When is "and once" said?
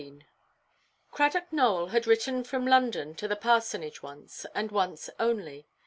4.55-5.11